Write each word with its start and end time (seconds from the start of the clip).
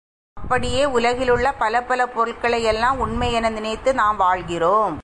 அப்படியே 0.37 0.85
உலகிலுள்ள 0.85 1.47
பலபல 1.59 2.05
பொருள்களை 2.05 2.63
எல்லாம் 2.63 2.99
உண்மை 2.99 3.29
என 3.33 3.49
நினைத்து 3.49 3.93
நாம் 3.93 4.17
வாழ்கிறோம். 4.17 4.95